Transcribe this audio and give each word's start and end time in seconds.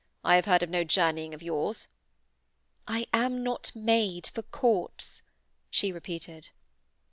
I 0.23 0.33
have 0.37 0.45
heard 0.45 0.63
of 0.63 0.69
no 0.71 0.83
journeying 0.83 1.35
of 1.35 1.43
yours.' 1.43 1.87
'I 2.87 3.05
am 3.13 3.43
not 3.43 3.71
made 3.75 4.31
for 4.33 4.41
courts,' 4.41 5.21
she 5.69 5.91
repeated. 5.91 6.49